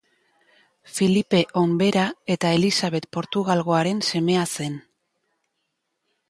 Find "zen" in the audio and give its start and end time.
4.57-4.81